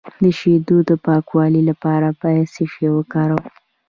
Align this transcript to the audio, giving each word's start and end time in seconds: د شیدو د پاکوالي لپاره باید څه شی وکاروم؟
د 0.23 0.25
شیدو 0.39 0.77
د 0.89 0.91
پاکوالي 1.05 1.61
لپاره 1.69 2.07
باید 2.21 2.47
څه 2.55 2.63
شی 2.73 2.87
وکاروم؟ 2.95 3.45